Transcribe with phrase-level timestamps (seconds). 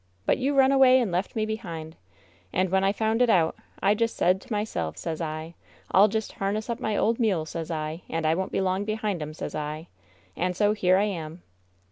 [0.25, 1.95] But you run away and left me behind.
[2.51, 5.53] And w^en I found it out I just said to myself, sez I,
[5.91, 9.21] I'll just) Arness up my old mule, sez I, and I won't be long behinti
[9.21, 9.89] 'em, sez I.
[10.35, 11.43] And so here I am."